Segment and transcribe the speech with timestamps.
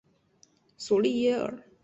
[0.77, 1.63] 索利耶尔。